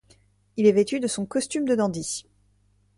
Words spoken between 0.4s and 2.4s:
Il est vêtu de son costume de dandy.